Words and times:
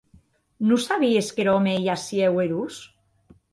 Non 0.69 0.79
sabies 0.87 1.27
qu’er 1.35 1.49
òme 1.55 1.71
ei 1.79 1.85
aciu 1.95 2.33
erós? 2.47 2.75